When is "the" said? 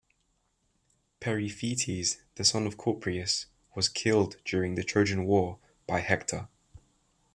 2.33-2.43, 4.73-4.83